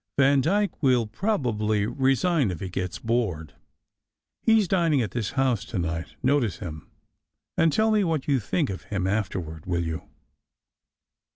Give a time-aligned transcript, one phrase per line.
[0.17, 3.53] Vandyke will probably resign if he gets bored.
[4.41, 6.15] He s dining at this house to night.
[6.23, 6.89] Notice him,
[7.55, 10.01] and tell me what you think of him afterward, will you?"